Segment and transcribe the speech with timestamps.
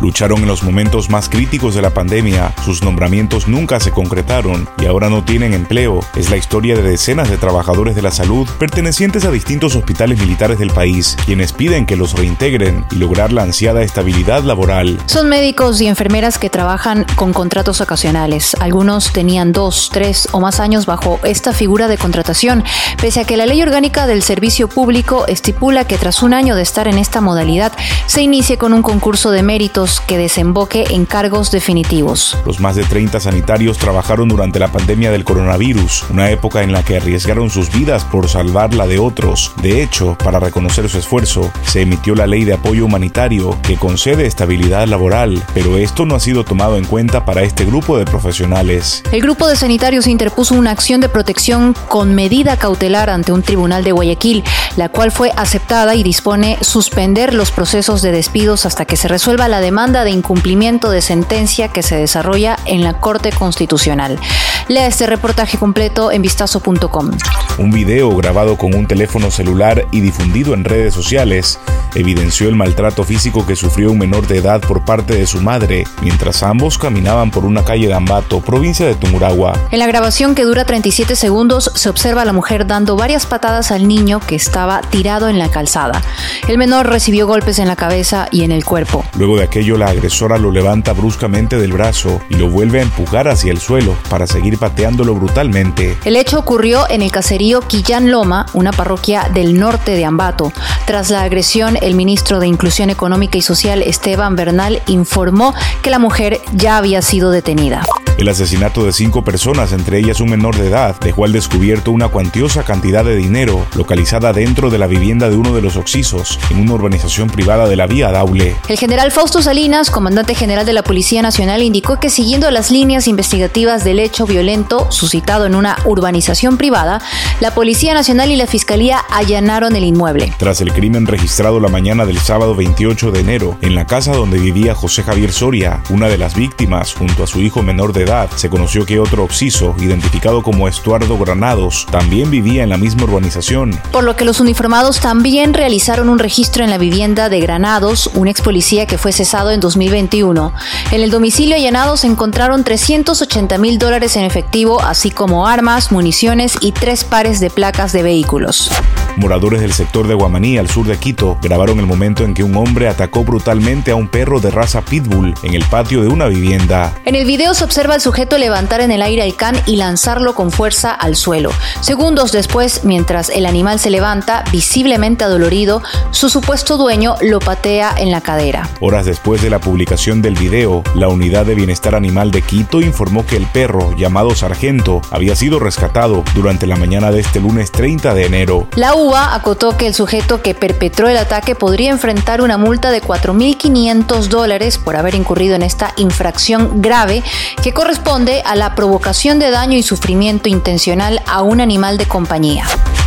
[0.00, 4.86] Lucharon en los momentos más críticos de la pandemia, sus nombramientos nunca se concretaron y
[4.86, 6.00] ahora no tienen empleo.
[6.14, 10.58] Es la historia de decenas de trabajadores de la salud pertenecientes a distintos hospitales militares
[10.58, 14.98] del país, quienes piden que los reintegren y lograr la ansiada estabilidad laboral.
[15.06, 18.56] Son médicos y enfermeras que trabajan con contratos ocasionales.
[18.60, 22.64] Algunos tenían dos, tres o más años bajo esta figura de contratación,
[23.00, 26.62] pese a que la ley orgánica del servicio público estipula que tras un año de
[26.62, 27.72] estar en esta modalidad
[28.06, 32.38] se inicie con un concurso de méritos que desemboque en cargos definitivos.
[32.46, 36.82] Los más de 30 sanitarios trabajaron durante la pandemia del coronavirus, una época en la
[36.82, 39.52] que arriesgaron sus vidas por salvar la de otros.
[39.60, 44.26] De hecho, para reconocer su esfuerzo, se emitió la ley de apoyo humanitario que concede
[44.26, 49.02] estabilidad laboral, pero esto no ha sido tomado en cuenta para este grupo de profesionales.
[49.12, 53.84] El grupo de sanitarios interpuso una acción de protección con medida cautelar ante un tribunal
[53.84, 54.44] de Guayaquil,
[54.76, 59.46] la cual fue aceptada y dispone suspender los procesos de despidos hasta que se resuelva
[59.46, 64.20] la demanda demanda de incumplimiento de sentencia que se desarrolla en la Corte Constitucional.
[64.68, 67.10] Lea este reportaje completo en vistazo.com.
[67.58, 71.58] Un video grabado con un teléfono celular y difundido en redes sociales
[71.96, 75.84] evidenció el maltrato físico que sufrió un menor de edad por parte de su madre
[76.02, 79.58] mientras ambos caminaban por una calle de Ambato, provincia de Tumuragua.
[79.70, 83.70] En la grabación que dura 37 segundos se observa a la mujer dando varias patadas
[83.70, 86.00] al niño que estaba tirado en la calzada.
[86.48, 89.04] El menor recibió golpes en la cabeza y en el cuerpo.
[89.16, 93.28] Luego de aquello la agresora lo levanta bruscamente del brazo y lo vuelve a empujar
[93.28, 95.96] hacia el suelo para seguir pateándolo brutalmente.
[96.04, 100.52] El hecho ocurrió en el caserío Quillán Loma, una parroquia del norte de Ambato.
[100.86, 105.98] Tras la agresión, el ministro de Inclusión Económica y Social, Esteban Bernal, informó que la
[105.98, 107.82] mujer ya había sido detenida.
[108.16, 112.08] El asesinato de cinco personas, entre ellas un menor de edad, dejó al descubierto una
[112.08, 116.60] cuantiosa cantidad de dinero localizada dentro de la vivienda de uno de los oxisos, en
[116.60, 118.56] una urbanización privada de la vía Daule.
[118.68, 123.08] El general Fausto Salinas, comandante general de la Policía Nacional, indicó que siguiendo las líneas
[123.08, 127.02] investigativas del hecho violento suscitado en una urbanización privada,
[127.40, 130.32] la Policía Nacional y la Fiscalía allanaron el inmueble.
[130.38, 134.38] Tras el crimen registrado la mañana del sábado 28 de enero en la casa donde
[134.38, 138.03] vivía José Javier Soria, una de las víctimas, junto a su hijo menor de
[138.36, 143.80] se conoció que otro oxiso, identificado como Estuardo Granados, también vivía en la misma urbanización.
[143.92, 148.28] Por lo que los uniformados también realizaron un registro en la vivienda de Granados, un
[148.28, 150.52] ex policía que fue cesado en 2021.
[150.90, 156.56] En el domicilio allanado se encontraron 380 mil dólares en efectivo, así como armas, municiones
[156.60, 158.70] y tres pares de placas de vehículos.
[159.16, 162.56] Moradores del sector de Guamaní, al sur de Quito, grabaron el momento en que un
[162.56, 166.92] hombre atacó brutalmente a un perro de raza pitbull en el patio de una vivienda.
[167.04, 170.34] En el video se observa al sujeto levantar en el aire al can y lanzarlo
[170.34, 171.52] con fuerza al suelo.
[171.80, 178.10] Segundos después, mientras el animal se levanta, visiblemente adolorido, su supuesto dueño lo patea en
[178.10, 178.68] la cadera.
[178.80, 183.24] Horas después de la publicación del video, la Unidad de Bienestar Animal de Quito informó
[183.24, 188.12] que el perro, llamado Sargento, había sido rescatado durante la mañana de este lunes 30
[188.14, 188.66] de enero.
[188.74, 194.28] La acotó que el sujeto que perpetró el ataque podría enfrentar una multa de 4.500
[194.28, 197.22] dólares por haber incurrido en esta infracción grave
[197.62, 202.64] que corresponde a la provocación de daño y sufrimiento intencional a un animal de compañía.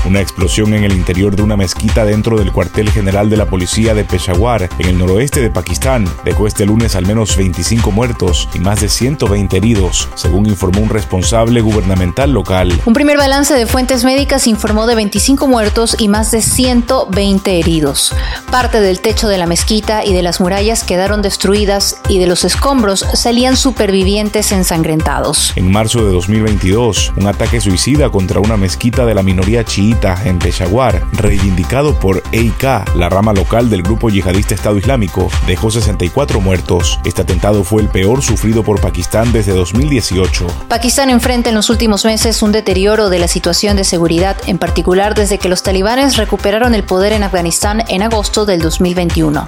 [0.07, 3.93] Una explosión en el interior de una mezquita dentro del cuartel general de la policía
[3.93, 8.59] de Peshawar, en el noroeste de Pakistán, dejó este lunes al menos 25 muertos y
[8.59, 12.71] más de 120 heridos, según informó un responsable gubernamental local.
[12.85, 18.15] Un primer balance de fuentes médicas informó de 25 muertos y más de 120 heridos.
[18.49, 22.45] Parte del techo de la mezquita y de las murallas quedaron destruidas y de los
[22.45, 25.51] escombros salían supervivientes ensangrentados.
[25.57, 30.37] En marzo de 2022, un ataque suicida contra una mezquita de la minoría chiita en
[30.37, 36.99] Peshawar, reivindicado por EIK, la rama local del grupo yihadista Estado Islámico, dejó 64 muertos.
[37.03, 40.45] Este atentado fue el peor sufrido por Pakistán desde 2018.
[40.67, 45.15] Pakistán enfrenta en los últimos meses un deterioro de la situación de seguridad, en particular
[45.15, 49.47] desde que los talibanes recuperaron el poder en Afganistán en agosto del 2021.